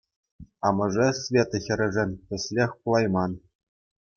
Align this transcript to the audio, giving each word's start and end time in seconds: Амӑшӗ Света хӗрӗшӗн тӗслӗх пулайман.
Амӑшӗ 0.67 1.07
Света 1.21 1.57
хӗрӗшӗн 1.65 2.09
тӗслӗх 2.25 2.71
пулайман. 2.81 3.31